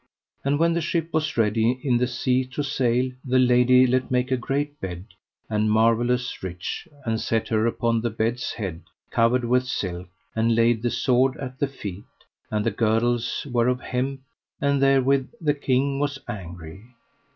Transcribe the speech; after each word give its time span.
And 0.43 0.57
when 0.57 0.73
the 0.73 0.81
ship 0.81 1.13
was 1.13 1.37
ready 1.37 1.79
in 1.83 1.99
the 1.99 2.07
sea 2.07 2.43
to 2.55 2.63
sail, 2.63 3.11
the 3.23 3.37
lady 3.37 3.85
let 3.85 4.09
make 4.09 4.31
a 4.31 4.35
great 4.35 4.79
bed 4.81 5.05
and 5.47 5.69
marvellous 5.69 6.41
rich, 6.41 6.87
and 7.05 7.21
set 7.21 7.49
her 7.49 7.67
upon 7.67 8.01
the 8.01 8.09
bed's 8.09 8.53
head, 8.53 8.81
covered 9.11 9.45
with 9.45 9.67
silk, 9.67 10.09
and 10.35 10.55
laid 10.55 10.81
the 10.81 10.89
sword 10.89 11.37
at 11.37 11.59
the 11.59 11.67
feet, 11.67 12.05
and 12.49 12.65
the 12.65 12.71
girdles 12.71 13.45
were 13.51 13.67
of 13.67 13.79
hemp, 13.81 14.21
and 14.59 14.81
therewith 14.81 15.29
the 15.39 15.53
king 15.53 15.99
was 15.99 16.17
angry. 16.27 16.81